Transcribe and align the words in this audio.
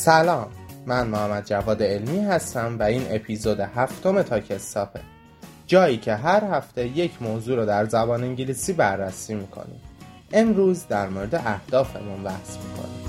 سلام 0.00 0.50
من 0.86 1.06
محمد 1.06 1.46
جواد 1.46 1.82
علمی 1.82 2.20
هستم 2.20 2.76
و 2.78 2.82
این 2.82 3.06
اپیزود 3.10 3.60
هفتم 3.60 4.22
تاکستاپه 4.22 5.00
جایی 5.66 5.96
که 5.96 6.14
هر 6.14 6.44
هفته 6.44 6.86
یک 6.86 7.22
موضوع 7.22 7.56
رو 7.56 7.66
در 7.66 7.84
زبان 7.84 8.24
انگلیسی 8.24 8.72
بررسی 8.72 9.34
می‌کنیم. 9.34 9.80
امروز 10.32 10.86
در 10.88 11.08
مورد 11.08 11.34
اهدافمون 11.34 12.22
بحث 12.22 12.56
می‌کنیم. 12.56 13.00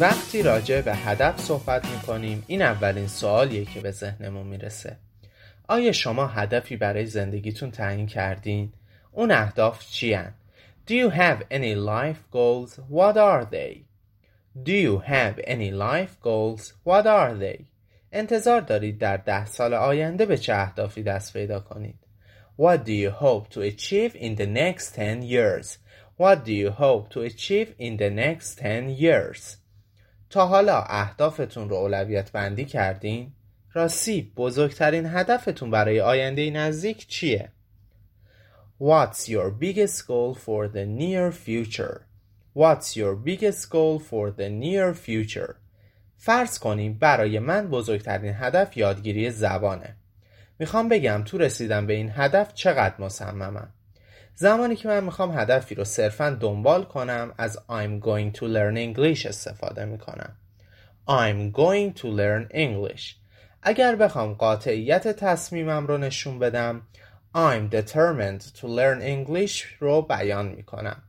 وقتی 0.00 0.42
راجع 0.42 0.80
به 0.80 0.94
هدف 0.94 1.40
صحبت 1.40 1.84
می‌کنیم 1.84 2.44
این 2.46 2.62
اولین 2.62 3.06
سوالیه 3.06 3.64
که 3.64 3.80
به 3.80 3.90
ذهنمون 3.90 4.46
می‌رسه. 4.46 4.96
آیا 5.68 5.92
شما 5.92 6.26
هدفی 6.26 6.76
برای 6.76 7.06
زندگیتون 7.06 7.70
تعیین 7.70 8.06
کردین؟ 8.06 8.72
اون 9.12 9.30
اهداف 9.30 9.86
چی 9.90 10.18
Do 10.86 10.94
you 10.94 11.10
have 11.10 11.42
any 11.50 11.74
life 11.74 12.22
goals? 12.30 12.78
What 12.88 13.16
are 13.16 13.44
they? 13.44 13.86
Do 14.62 14.72
you 14.72 14.98
have 14.98 15.40
any 15.44 15.70
life 15.72 16.14
goals? 16.22 16.74
What 16.84 17.06
are 17.06 17.34
they? 17.34 17.64
انتظار 18.12 18.60
دارید 18.60 18.98
در 18.98 19.16
ده 19.16 19.46
سال 19.46 19.74
آینده 19.74 20.26
به 20.26 20.38
چه 20.38 20.54
اهدافی 20.54 21.02
دست 21.02 21.32
پیدا 21.32 21.60
کنید؟ 21.60 21.98
What 22.58 22.84
do 22.84 22.92
you 22.92 23.10
hope 23.10 23.50
to 23.50 23.60
achieve 23.60 24.14
in 24.14 24.36
the 24.36 24.46
next 24.46 24.94
10 24.94 25.22
years? 25.22 25.78
What 26.18 26.44
do 26.44 26.52
you 26.52 26.70
hope 26.70 27.10
to 27.10 27.20
achieve 27.20 27.74
in 27.78 27.96
the 27.98 28.10
next 28.10 28.58
10 28.58 28.88
years? 28.88 29.56
تا 30.30 30.46
حالا 30.46 30.82
اهدافتون 30.82 31.68
رو 31.68 31.76
اولویت 31.76 32.32
بندی 32.32 32.64
کردین؟ 32.64 33.32
راستی 33.76 34.32
بزرگترین 34.36 35.06
هدفتون 35.06 35.70
برای 35.70 36.00
آینده 36.00 36.50
نزدیک 36.50 37.06
چیه؟ 37.06 37.48
What's 38.80 39.28
your 39.28 39.50
biggest 39.60 39.98
goal 40.06 40.34
for 40.34 40.68
the 40.74 40.86
near 41.00 41.30
future? 41.30 42.00
What's 42.54 42.96
your 42.96 43.14
biggest 43.26 43.70
goal 43.70 43.98
for 43.98 44.30
the 44.38 44.48
near 44.48 44.94
future? 44.94 45.54
فرض 46.16 46.58
کنیم 46.58 46.98
برای 46.98 47.38
من 47.38 47.68
بزرگترین 47.68 48.34
هدف 48.34 48.76
یادگیری 48.76 49.30
زبانه. 49.30 49.96
می‌خوام 50.58 50.88
بگم 50.88 51.22
تو 51.24 51.38
رسیدن 51.38 51.86
به 51.86 51.92
این 51.92 52.10
هدف 52.14 52.54
چقدر 52.54 52.94
مصممم. 52.98 53.68
زمانی 54.34 54.76
که 54.76 54.88
من 54.88 55.04
می‌خوام 55.04 55.38
هدفی 55.38 55.74
رو 55.74 55.84
صرفا 55.84 56.30
دنبال 56.30 56.84
کنم 56.84 57.34
از 57.38 57.58
I'm 57.68 58.04
going 58.04 58.38
to 58.38 58.42
learn 58.42 58.76
English 58.76 59.26
استفاده 59.26 59.84
می‌کنم. 59.84 60.36
I'm 61.08 61.56
going 61.56 62.00
to 62.00 62.06
learn 62.06 62.56
English. 62.56 63.25
اگر 63.68 63.96
بخوام 63.96 64.34
قاطعیت 64.34 65.08
تصمیمم 65.08 65.86
رو 65.86 65.98
نشون 65.98 66.38
بدم 66.38 66.82
I'm 67.34 67.74
determined 67.74 68.42
to 68.60 68.66
learn 68.66 69.00
English 69.02 69.62
رو 69.80 70.02
بیان 70.02 70.46
می 70.46 70.62
کنم 70.62 71.02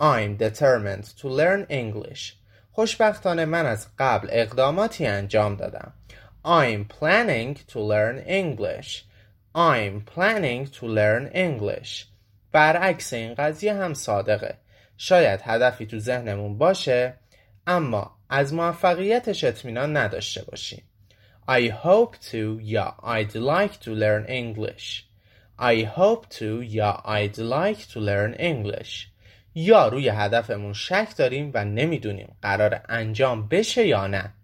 I'm 0.00 0.36
determined 0.36 1.04
to 1.20 1.28
learn 1.28 1.66
English. 1.70 2.32
خوشبختانه 2.72 3.44
من 3.44 3.66
از 3.66 3.86
قبل 3.98 4.28
اقداماتی 4.30 5.06
انجام 5.06 5.56
دادم. 5.56 5.92
I'm 6.44 6.88
planning 6.98 7.72
to 7.72 7.78
learn 7.78 8.18
English. 8.26 9.04
I'm 9.54 10.02
planning 10.14 10.66
to 10.66 10.86
learn 10.86 11.30
English. 11.34 12.06
برعکس 12.52 13.12
این 13.12 13.34
قضیه 13.34 13.74
هم 13.74 13.94
صادقه. 13.94 14.58
شاید 14.96 15.40
هدفی 15.44 15.86
تو 15.86 15.98
ذهنمون 15.98 16.58
باشه 16.58 17.14
اما 17.66 18.16
از 18.28 18.54
موفقیتش 18.54 19.44
اطمینان 19.44 19.96
نداشته 19.96 20.42
باشیم. 20.42 20.82
I 21.48 21.68
hope 21.68 22.18
to 22.30 22.60
یا 22.60 22.96
I'd 23.02 23.34
like 23.34 23.80
to 23.80 23.90
learn 23.90 24.26
English. 24.26 25.08
I 25.58 25.82
hope 25.82 26.28
to 26.38 26.60
یا 26.62 27.02
I'd 27.04 27.38
like 27.38 27.86
to 27.92 28.00
learn 28.00 28.34
English. 28.34 29.08
یا 29.54 29.88
روی 29.88 30.08
هدفمون 30.08 30.72
شک 30.72 31.16
داریم 31.16 31.50
و 31.54 31.64
نمی‌دونیم 31.64 32.36
قرار 32.42 32.80
انجام 32.88 33.48
بشه 33.48 33.86
یا 33.86 34.06
نه. 34.06 34.34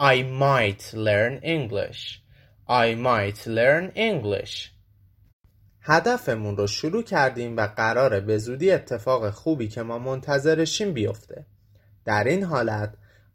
I 0.00 0.22
might 0.22 0.82
learn 0.94 1.40
English. 1.42 2.20
I 2.68 2.94
might 2.94 3.46
learn 3.46 3.92
English. 3.96 4.70
هدفمون 5.80 6.56
رو 6.56 6.66
شروع 6.66 7.02
کردیم 7.02 7.56
و 7.56 7.66
قراره 7.66 8.20
به 8.20 8.38
زودی 8.38 8.70
اتفاق 8.70 9.30
خوبی 9.30 9.68
که 9.68 9.82
ما 9.82 9.98
منتظرشیم 9.98 10.92
بیفته. 10.92 11.46
در 12.04 12.24
این 12.24 12.44
حالت 12.44 12.94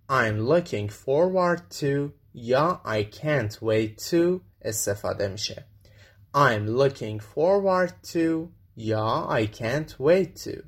I'm 0.09 0.37
looking 0.37 0.89
forward 0.89 1.61
to 1.79 2.22
یا 2.33 2.81
I 2.85 3.03
can't 3.03 3.53
wait 3.61 4.11
to 4.11 4.41
استفاده 4.61 5.27
میشه. 5.27 5.65
I'm 6.35 6.67
looking 6.67 7.19
forward 7.19 7.93
to 8.13 8.49
یا 8.75 9.29
I 9.31 9.47
can't 9.47 9.99
wait 9.99 10.35
to. 10.45 10.63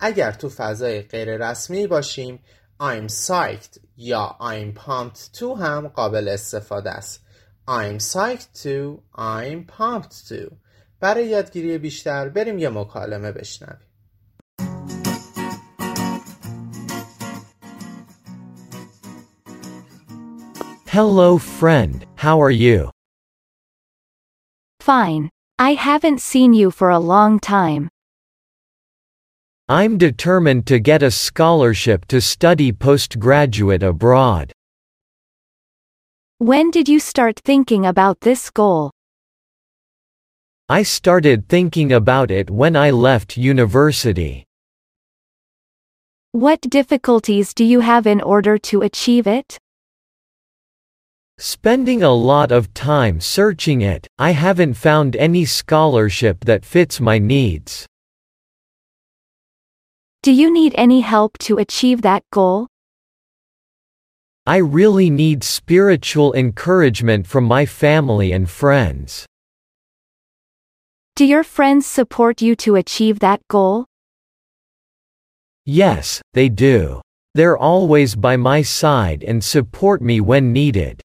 اگر 0.00 0.32
تو 0.32 0.48
فضای 0.48 1.02
غیر 1.02 1.50
رسمی 1.50 1.86
باشیم 1.86 2.38
I'm 2.80 3.08
psyched 3.08 3.78
یا 3.96 4.38
I'm 4.40 4.78
pumped 4.78 5.38
to 5.38 5.42
هم 5.42 5.88
قابل 5.88 6.28
استفاده 6.28 6.90
است. 6.90 7.20
I'm 7.68 7.98
psyched 7.98 8.62
to 8.62 9.02
I'm 9.16 9.66
pumped 9.78 10.28
to. 10.28 10.52
برای 11.00 11.26
یادگیری 11.26 11.78
بیشتر 11.78 12.28
بریم 12.28 12.58
یه 12.58 12.68
مکالمه 12.68 13.32
بشنویم. 13.32 13.93
Hello 20.94 21.38
friend, 21.38 22.06
how 22.14 22.40
are 22.40 22.52
you? 22.52 22.88
Fine. 24.78 25.28
I 25.58 25.74
haven't 25.74 26.20
seen 26.20 26.54
you 26.54 26.70
for 26.70 26.90
a 26.90 27.00
long 27.00 27.40
time. 27.40 27.88
I'm 29.68 29.98
determined 29.98 30.68
to 30.68 30.78
get 30.78 31.02
a 31.02 31.10
scholarship 31.10 32.04
to 32.06 32.20
study 32.20 32.70
postgraduate 32.70 33.82
abroad. 33.82 34.52
When 36.38 36.70
did 36.70 36.88
you 36.88 37.00
start 37.00 37.40
thinking 37.44 37.86
about 37.86 38.20
this 38.20 38.48
goal? 38.50 38.92
I 40.68 40.84
started 40.84 41.48
thinking 41.48 41.90
about 41.90 42.30
it 42.30 42.52
when 42.52 42.76
I 42.76 42.92
left 42.92 43.36
university. 43.36 44.44
What 46.30 46.60
difficulties 46.60 47.52
do 47.52 47.64
you 47.64 47.80
have 47.80 48.06
in 48.06 48.20
order 48.20 48.58
to 48.70 48.82
achieve 48.82 49.26
it? 49.26 49.58
Spending 51.38 52.04
a 52.04 52.12
lot 52.12 52.52
of 52.52 52.72
time 52.74 53.20
searching 53.20 53.80
it, 53.80 54.06
I 54.18 54.30
haven't 54.30 54.74
found 54.74 55.16
any 55.16 55.44
scholarship 55.44 56.44
that 56.44 56.64
fits 56.64 57.00
my 57.00 57.18
needs. 57.18 57.86
Do 60.22 60.30
you 60.30 60.52
need 60.52 60.74
any 60.76 61.00
help 61.00 61.36
to 61.38 61.58
achieve 61.58 62.02
that 62.02 62.22
goal? 62.30 62.68
I 64.46 64.58
really 64.58 65.10
need 65.10 65.42
spiritual 65.42 66.32
encouragement 66.34 67.26
from 67.26 67.44
my 67.44 67.66
family 67.66 68.30
and 68.30 68.48
friends. 68.48 69.26
Do 71.16 71.24
your 71.24 71.42
friends 71.42 71.84
support 71.84 72.42
you 72.42 72.54
to 72.56 72.76
achieve 72.76 73.18
that 73.18 73.40
goal? 73.48 73.86
Yes, 75.66 76.22
they 76.32 76.48
do. 76.48 77.00
They're 77.34 77.58
always 77.58 78.14
by 78.14 78.36
my 78.36 78.62
side 78.62 79.24
and 79.24 79.42
support 79.42 80.00
me 80.00 80.20
when 80.20 80.52
needed. 80.52 81.02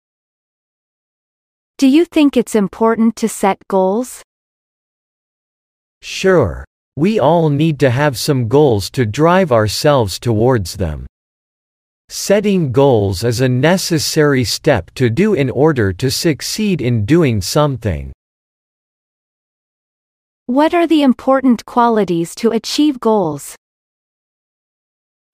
Do 1.83 1.89
you 1.89 2.05
think 2.05 2.37
it's 2.37 2.55
important 2.55 3.17
to 3.17 3.29
set 3.29 3.59
goals? 3.67 4.23
Sure. 6.01 6.65
We 6.95 7.19
all 7.19 7.51
need 7.51 7.81
to 7.81 7.91
have 7.91 8.17
some 8.17 8.47
goals 8.47 8.89
to 8.91 9.05
drive 9.05 9.51
ourselves 9.51 10.21
towards 10.21 10.77
them. 10.77 11.09
Setting 12.09 12.71
goals 12.71 13.25
is 13.25 13.41
a 13.41 13.49
necessary 13.49 14.45
step 14.45 14.93
to 14.95 15.11
do 15.11 15.35
in 15.35 15.51
order 15.51 15.93
to 15.95 16.09
succeed 16.09 16.81
in 16.81 17.05
doing 17.05 17.41
something. 17.41 18.13
What 20.47 20.75
are 20.75 20.87
the 20.87 21.03
important 21.03 21.67
qualities 21.67 22.37
to 22.37 22.53
achieve 22.53 23.01
goals? 23.01 23.57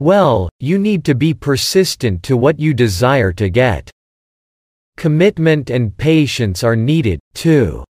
Well, 0.01 0.49
you 0.61 0.79
need 0.79 1.05
to 1.05 1.15
be 1.15 1.35
persistent 1.35 2.23
to 2.23 2.39
what 2.39 2.59
you 2.59 2.73
desire 2.73 3.35
to 3.35 3.51
get. 3.51 3.91
Commitment 4.99 5.71
and 5.71 5.97
patience 5.97 6.65
are 6.65 6.75
needed, 6.75 7.21
too. 7.33 7.85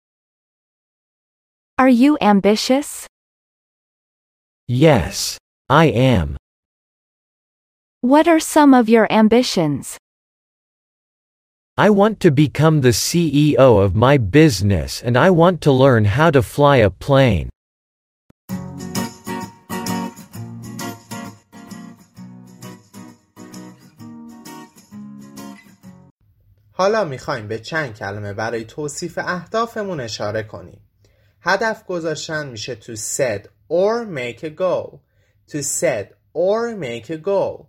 Are 1.79 1.89
you 1.89 2.19
ambitious? 2.21 3.07
Yes, 4.67 5.39
I 5.69 5.85
am. 5.85 6.37
What 8.01 8.27
are 8.27 8.41
some 8.41 8.75
of 8.75 8.89
your 8.89 9.07
ambitions? 9.09 9.97
I 11.79 11.91
want 11.91 12.19
to 12.21 12.33
become 12.33 12.81
the 12.81 12.89
CEO 12.89 13.57
of 13.57 13.95
my 13.95 14.19
business 14.19 15.01
and 15.01 15.17
I 15.17 15.31
want 15.31 15.61
to 15.61 15.71
learn 15.71 16.07
how 16.07 16.33
to 16.33 16.43
fly 16.43 16.79
a 16.79 16.91
plane. 16.91 17.49
حالا 26.79 27.05
می‌خوایم 27.05 27.49
به 27.49 27.59
چند 27.59 27.95
کلمه 27.95 28.33
برای 28.33 28.65
توصیف 28.65 29.19
اهدافمون 29.23 30.01
اشاره 30.01 30.43
کنیم. 30.43 30.81
هدف 31.41 31.85
گذاشتن 31.85 32.49
میشه 32.49 32.77
to 32.77 32.97
set 32.97 33.49
or 33.71 34.07
make 34.17 34.41
a 34.43 34.51
goal. 34.51 34.99
To 35.53 35.63
set 35.63 36.07
or 36.35 36.77
make 36.81 37.11
a 37.11 37.27
goal. 37.27 37.67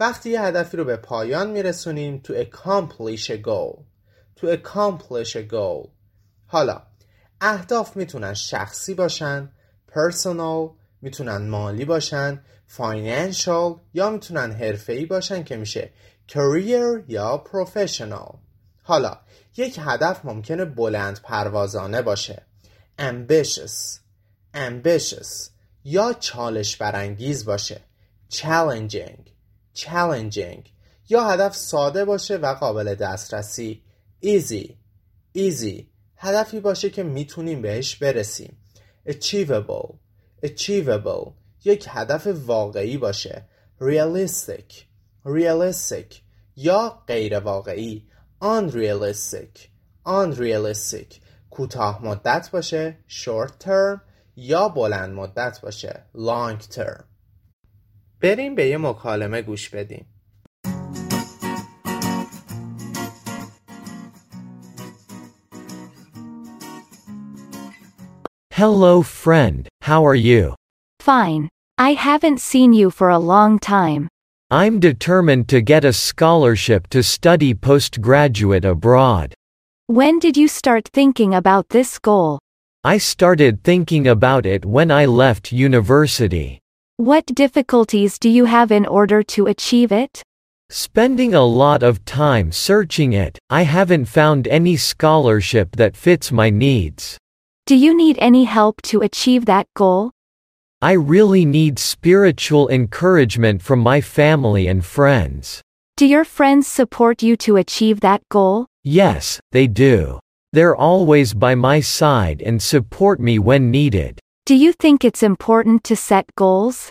وقتی 0.00 0.30
یه 0.30 0.42
هدفی 0.42 0.76
رو 0.76 0.84
به 0.84 0.96
پایان 0.96 1.50
میرسونیم 1.50 2.22
to 2.26 2.30
accomplish 2.30 3.30
a 3.30 3.46
goal. 3.46 3.84
To 4.40 4.46
accomplish 4.46 5.36
a 5.36 5.52
goal. 5.52 5.88
حالا 6.46 6.82
اهداف 7.40 7.96
می‌تونن 7.96 8.34
شخصی 8.34 8.94
باشن 8.94 9.52
personal 9.92 10.70
می‌تونن 11.02 11.48
مالی 11.48 11.84
باشن 11.84 12.44
financial 12.76 13.80
یا 13.94 14.10
می‌تونن 14.10 14.52
حرفه‌ای 14.52 15.06
باشن 15.06 15.44
که 15.44 15.56
میشه 15.56 15.90
career 16.32 17.04
یا 17.08 17.44
professional. 17.52 18.36
حالا 18.82 19.18
یک 19.56 19.78
هدف 19.82 20.24
ممکنه 20.24 20.64
بلند 20.64 21.20
پروازانه 21.22 22.02
باشه. 22.02 22.42
ambitious 22.98 23.98
ambitious 24.54 25.50
یا 25.84 26.12
چالش 26.12 26.76
برانگیز 26.76 27.44
باشه. 27.44 27.80
challenging 28.32 29.20
challenging 29.74 30.68
یا 31.08 31.28
هدف 31.28 31.56
ساده 31.56 32.04
باشه 32.04 32.36
و 32.36 32.54
قابل 32.54 32.94
دسترسی. 32.94 33.82
easy 34.24 34.70
easy 35.36 35.84
هدفی 36.16 36.60
باشه 36.60 36.90
که 36.90 37.02
می‌تونیم 37.02 37.62
بهش 37.62 37.96
برسیم. 37.96 38.56
achievable 39.08 39.94
achievable 40.46 41.32
یک 41.64 41.86
هدف 41.88 42.26
واقعی 42.26 42.96
باشه. 42.96 43.48
realistic 43.80 44.89
realistic 45.24 46.14
یا 46.56 47.02
غیر 47.08 47.40
واقعی 47.40 48.08
unrealistic 48.42 49.68
unrealistic 50.06 51.20
کوتاه 51.50 52.04
مدت 52.04 52.50
باشه 52.50 52.98
short 53.08 53.64
term 53.64 54.00
یا 54.36 54.68
بلند 54.68 55.14
مدت 55.14 55.60
باشه 55.60 56.04
long 56.14 56.74
term 56.74 57.04
بریم 58.20 58.54
به 58.54 58.66
یه 58.66 58.78
مکالمه 58.78 59.42
گوش 59.42 59.68
بدیم 59.68 60.06
Hello, 68.52 69.02
friend. 69.02 69.68
How 69.88 70.04
are 70.04 70.20
you? 70.30 70.54
Fine. 71.00 71.48
I 71.78 71.90
haven't 71.94 72.40
seen 72.40 72.74
you 72.74 72.90
for 72.90 73.08
a 73.08 73.18
long 73.18 73.58
time. 73.58 74.02
I'm 74.52 74.80
determined 74.80 75.46
to 75.50 75.60
get 75.60 75.84
a 75.84 75.92
scholarship 75.92 76.88
to 76.88 77.04
study 77.04 77.54
postgraduate 77.54 78.64
abroad. 78.64 79.32
When 79.86 80.18
did 80.18 80.36
you 80.36 80.48
start 80.48 80.88
thinking 80.92 81.34
about 81.34 81.68
this 81.68 82.00
goal? 82.00 82.40
I 82.82 82.98
started 82.98 83.62
thinking 83.62 84.08
about 84.08 84.46
it 84.46 84.64
when 84.64 84.90
I 84.90 85.06
left 85.06 85.52
university. 85.52 86.58
What 86.96 87.26
difficulties 87.26 88.18
do 88.18 88.28
you 88.28 88.46
have 88.46 88.72
in 88.72 88.86
order 88.86 89.22
to 89.22 89.46
achieve 89.46 89.92
it? 89.92 90.20
Spending 90.68 91.32
a 91.32 91.44
lot 91.44 91.84
of 91.84 92.04
time 92.04 92.50
searching 92.50 93.12
it, 93.12 93.38
I 93.50 93.62
haven't 93.62 94.06
found 94.06 94.48
any 94.48 94.76
scholarship 94.76 95.76
that 95.76 95.96
fits 95.96 96.32
my 96.32 96.50
needs. 96.50 97.16
Do 97.66 97.76
you 97.76 97.96
need 97.96 98.18
any 98.18 98.44
help 98.46 98.82
to 98.90 99.02
achieve 99.02 99.44
that 99.44 99.68
goal? 99.76 100.10
I 100.82 100.92
really 100.92 101.44
need 101.44 101.78
spiritual 101.78 102.70
encouragement 102.70 103.60
from 103.60 103.80
my 103.80 104.00
family 104.00 104.66
and 104.66 104.82
friends. 104.82 105.60
Do 105.98 106.06
your 106.06 106.24
friends 106.24 106.66
support 106.66 107.22
you 107.22 107.36
to 107.44 107.56
achieve 107.56 108.00
that 108.00 108.22
goal? 108.30 108.64
Yes, 108.82 109.38
they 109.52 109.66
do. 109.66 110.18
They're 110.54 110.74
always 110.74 111.34
by 111.34 111.54
my 111.54 111.80
side 111.80 112.40
and 112.40 112.62
support 112.62 113.20
me 113.20 113.38
when 113.38 113.70
needed. 113.70 114.18
Do 114.46 114.54
you 114.54 114.72
think 114.72 115.04
it's 115.04 115.22
important 115.22 115.84
to 115.84 115.94
set 115.96 116.24
goals? 116.34 116.88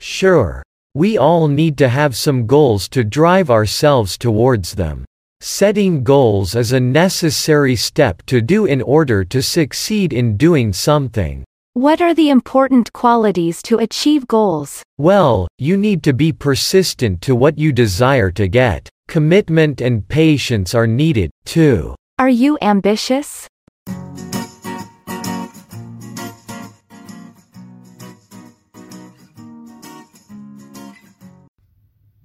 Sure. 0.00 0.62
We 0.94 1.16
all 1.16 1.48
need 1.48 1.78
to 1.78 1.88
have 1.88 2.14
some 2.14 2.46
goals 2.46 2.90
to 2.90 3.04
drive 3.04 3.48
ourselves 3.48 4.18
towards 4.18 4.74
them. 4.74 5.06
Setting 5.40 6.04
goals 6.04 6.54
is 6.54 6.72
a 6.72 6.80
necessary 6.80 7.74
step 7.74 8.22
to 8.26 8.42
do 8.42 8.66
in 8.66 8.82
order 8.82 9.24
to 9.24 9.40
succeed 9.40 10.12
in 10.12 10.36
doing 10.36 10.74
something. 10.74 11.42
What 11.73 11.99
are 11.99 12.13
the 12.13 12.29
important 12.29 12.93
qualities 12.93 13.61
to 13.63 13.79
achieve 13.79 14.27
goals? 14.27 14.81
Well, 14.97 15.47
you 15.57 15.75
need 15.75 16.03
to 16.03 16.13
be 16.13 16.31
persistent 16.31 17.21
to 17.23 17.35
what 17.35 17.57
you 17.57 17.73
desire 17.73 18.31
to 18.31 18.47
get. 18.47 18.89
Commitment 19.09 19.81
and 19.81 20.07
patience 20.07 20.73
are 20.73 20.87
needed, 20.87 21.31
too. 21.45 21.95
Are 22.17 22.29
you 22.29 22.57
ambitious? 22.61 23.47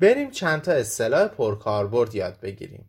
بریم 0.00 0.30
چند 0.30 0.60
تا 0.60 0.72
اصطلاح 0.72 1.28
پرکاربرد 1.28 2.14
یاد 2.14 2.40
بگیریم 2.40 2.84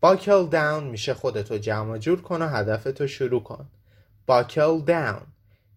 باکل 0.00 0.46
داون 0.46 0.84
میشه 0.84 1.14
خودتو 1.14 1.58
جمع 1.58 1.98
جور 1.98 2.20
کن 2.20 2.42
و 2.42 2.48
هدفتو 2.48 3.06
شروع 3.06 3.42
کن 3.42 3.66
باکل 4.26 4.80
داون 4.80 5.22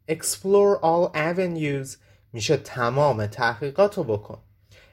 explore 0.09 0.79
all 0.83 1.13
avenues 1.15 1.97
میشه 2.33 2.57
تمام 2.57 3.27
تحقیقاتو 3.27 4.05
بکن 4.05 4.39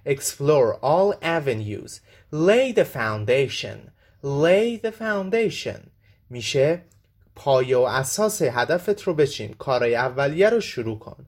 explore 0.06 0.76
all 0.82 1.14
avenues 1.22 2.00
lay 2.32 2.72
the 2.72 2.86
foundation 2.86 3.92
lay 4.24 4.78
the 4.78 4.92
foundation 4.92 5.90
میشه 6.30 6.82
پایه 7.36 7.78
و 7.78 7.82
اساس 7.82 8.42
هدفت 8.42 9.02
رو 9.02 9.14
بچین 9.14 9.54
کارای 9.54 9.96
اولیه 9.96 10.50
رو 10.50 10.62
شروع 10.62 11.00
کن 11.00 11.26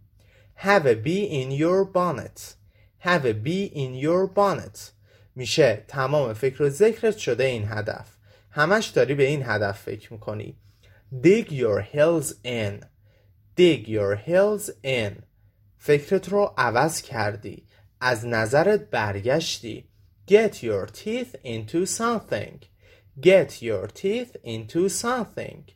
have 0.58 0.86
a 0.86 0.96
bee 1.06 1.28
in 1.30 1.52
your 1.60 1.86
bonnet 1.94 2.56
have 3.00 3.26
a 3.26 3.34
bee 3.46 3.72
in 3.76 4.04
your 4.04 4.28
bonnet 4.36 4.80
میشه 5.36 5.84
تمام 5.88 6.34
فکر 6.34 6.64
و 6.64 6.70
ذکرت 6.70 7.18
شده 7.18 7.44
این 7.44 7.66
هدف 7.68 8.08
همش 8.52 8.88
داری 8.88 9.14
به 9.16 9.24
این 9.24 9.44
هدف 9.46 9.82
فکر 9.82 10.14
می‌کنی 10.14 10.58
dig 11.24 11.48
your 11.50 11.84
heels 11.94 12.34
in 12.46 12.93
dig 13.56 13.88
your 13.88 14.16
heels 14.28 14.70
in 14.84 15.24
فکرت 15.78 16.30
رو 16.30 16.54
عوض 16.58 17.02
کردی 17.02 17.68
از 18.02 18.26
نظرت 18.26 18.90
برگشتی 18.90 19.86
get 20.32 20.54
your 20.54 20.88
teeth 20.88 21.36
into 21.46 21.86
something 21.86 22.66
get 23.22 23.62
your 23.62 23.88
teeth 23.88 24.36
into 24.46 24.90
something 24.90 25.72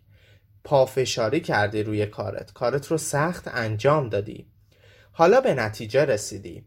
پافشاری 0.64 1.40
کردی 1.40 1.84
روی 1.84 2.06
کارت 2.06 2.54
کارت 2.54 2.88
رو 2.88 2.98
سخت 2.98 3.48
انجام 3.48 4.10
دادی 4.10 4.46
حالا 5.12 5.42
به 5.42 5.54
نتیجه 5.54 6.06
رسیدی 6.06 6.64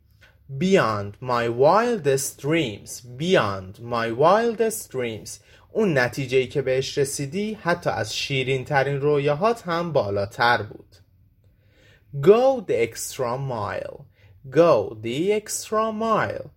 Beyond 0.58 1.12
my 1.20 1.49
wildest 1.49 2.40
dreams 2.40 3.00
Beyond 3.00 3.78
my 3.80 4.11
wildest 4.11 4.90
dreams 4.90 5.38
اون 5.72 5.98
نتیجه 5.98 6.38
ای 6.38 6.46
که 6.46 6.62
بهش 6.62 6.98
رسیدی 6.98 7.54
حتی 7.54 7.90
از 7.90 8.16
شیرین 8.16 8.64
ترین 8.64 9.00
رویاهات 9.00 9.62
هم 9.68 9.92
بالاتر 9.92 10.62
بود. 10.62 10.96
Go 12.22 12.60
the 12.68 12.74
extra 12.88 13.38
mile. 13.38 14.04
Go 14.50 14.96
the 15.02 15.32
extra 15.32 15.92
mile. 15.92 16.48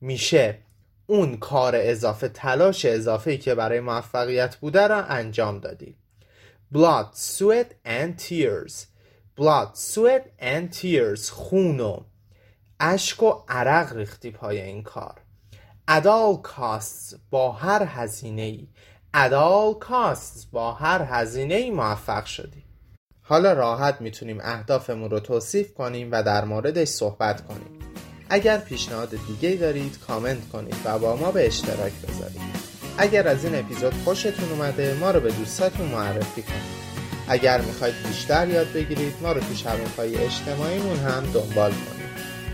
میشه 0.00 0.58
اون 1.06 1.36
کار 1.36 1.72
اضافه 1.76 2.28
تلاش 2.28 2.84
اضافه 2.84 3.30
ای 3.30 3.38
که 3.38 3.54
برای 3.54 3.80
موفقیت 3.80 4.56
بوده 4.56 4.86
را 4.86 5.04
انجام 5.04 5.58
دادی. 5.58 5.96
Blood, 6.74 7.14
sweat 7.14 7.74
and 7.84 8.18
tears. 8.18 8.86
Blood, 9.36 9.76
sweat 9.76 10.42
and 10.42 10.80
tears. 10.80 11.30
خون 11.30 11.80
و 11.80 12.00
اشک 12.80 13.22
و 13.22 13.32
عرق 13.48 13.96
ریختی 13.96 14.30
پای 14.30 14.60
این 14.60 14.82
کار. 14.82 15.21
ادال 15.94 16.36
کاست 16.36 17.16
با 17.30 17.52
هر 17.52 17.82
هزینه 17.86 18.42
ای 18.42 18.68
ادال 19.14 19.74
کاست 19.74 20.48
با 20.52 20.72
هر 20.72 21.02
هزینه 21.02 21.54
ای 21.54 21.70
موفق 21.70 22.24
شدی. 22.24 22.64
حالا 23.22 23.52
راحت 23.52 24.00
می‌تونیم 24.00 24.38
اهدافمون 24.42 25.10
رو 25.10 25.20
توصیف 25.20 25.74
کنیم 25.74 26.08
و 26.12 26.22
در 26.22 26.44
موردش 26.44 26.88
صحبت 26.88 27.46
کنیم. 27.46 27.78
اگر 28.30 28.58
پیشنهاد 28.58 29.10
دیگه 29.26 29.56
دارید 29.56 29.98
کامنت 30.06 30.48
کنید 30.48 30.76
و 30.84 30.98
با 30.98 31.16
ما 31.16 31.30
به 31.32 31.46
اشتراک 31.46 31.92
بذارید. 31.92 32.40
اگر 32.98 33.28
از 33.28 33.44
این 33.44 33.54
اپیزود 33.54 33.94
خوشتون 34.04 34.52
اومده 34.52 34.94
ما 34.94 35.10
رو 35.10 35.20
به 35.20 35.30
دوستاتون 35.30 35.86
معرفی 35.86 36.42
کنید. 36.42 36.82
اگر 37.28 37.60
می‌خواید 37.60 37.94
بیشتر 38.08 38.48
یاد 38.48 38.72
بگیرید 38.72 39.14
ما 39.22 39.32
رو 39.32 39.40
تو 39.40 39.54
شبکه‌های 39.54 40.16
اجتماعیمون 40.16 40.96
هم 40.96 41.32
دنبال 41.32 41.70
کنید. 41.70 42.01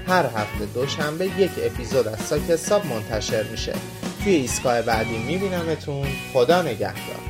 هر 0.08 0.26
هفته 0.26 0.66
دوشنبه 0.74 1.26
یک 1.26 1.50
اپیزود 1.62 2.08
از 2.08 2.20
ساک 2.20 2.42
حساب 2.42 2.86
منتشر 2.86 3.42
میشه. 3.42 3.74
توی 4.24 4.32
ایستگاه 4.32 4.82
بعدی 4.82 5.18
میبینمتون. 5.18 6.06
خدا 6.32 6.62
نگهدار. 6.62 7.27